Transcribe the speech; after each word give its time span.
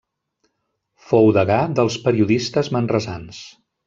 Fou 1.09 1.29
degà 1.37 1.59
dels 1.79 1.97
periodistes 2.07 2.71
manresans. 2.77 3.43